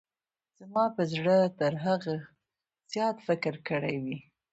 [0.59, 2.15] زما په اړه تر هغه څه
[2.91, 4.17] زیات فکر کړی وي.